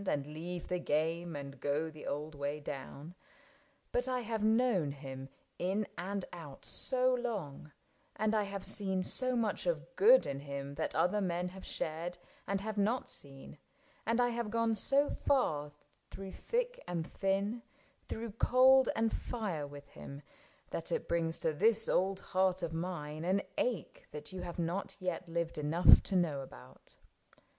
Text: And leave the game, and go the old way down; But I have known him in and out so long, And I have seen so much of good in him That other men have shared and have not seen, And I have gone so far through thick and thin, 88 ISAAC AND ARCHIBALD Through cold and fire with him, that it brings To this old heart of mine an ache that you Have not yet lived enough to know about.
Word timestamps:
And 0.07 0.25
leave 0.25 0.67
the 0.67 0.79
game, 0.79 1.35
and 1.35 1.59
go 1.59 1.91
the 1.91 2.07
old 2.07 2.33
way 2.33 2.59
down; 2.59 3.13
But 3.91 4.07
I 4.07 4.21
have 4.21 4.43
known 4.43 4.93
him 4.93 5.29
in 5.59 5.85
and 5.95 6.25
out 6.33 6.65
so 6.65 7.13
long, 7.13 7.71
And 8.15 8.33
I 8.33 8.41
have 8.45 8.65
seen 8.65 9.03
so 9.03 9.35
much 9.35 9.67
of 9.67 9.95
good 9.95 10.25
in 10.25 10.39
him 10.39 10.73
That 10.73 10.95
other 10.95 11.21
men 11.21 11.49
have 11.49 11.63
shared 11.63 12.17
and 12.47 12.61
have 12.61 12.79
not 12.79 13.11
seen, 13.11 13.59
And 14.03 14.19
I 14.19 14.29
have 14.29 14.49
gone 14.49 14.73
so 14.73 15.07
far 15.07 15.71
through 16.09 16.31
thick 16.31 16.79
and 16.87 17.05
thin, 17.05 17.27
88 17.35 17.43
ISAAC 17.43 17.43
AND 17.43 17.53
ARCHIBALD 17.61 18.07
Through 18.07 18.31
cold 18.39 18.89
and 18.95 19.13
fire 19.13 19.67
with 19.67 19.87
him, 19.89 20.23
that 20.71 20.91
it 20.91 21.07
brings 21.07 21.37
To 21.37 21.53
this 21.53 21.87
old 21.87 22.21
heart 22.21 22.63
of 22.63 22.73
mine 22.73 23.23
an 23.23 23.43
ache 23.55 24.07
that 24.09 24.33
you 24.33 24.41
Have 24.41 24.57
not 24.57 24.97
yet 24.99 25.29
lived 25.29 25.59
enough 25.59 26.01
to 26.01 26.15
know 26.15 26.39
about. 26.41 26.95